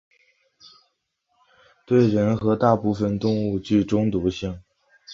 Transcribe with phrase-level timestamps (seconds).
[1.85, 4.59] 对人和大部分动物具中毒性。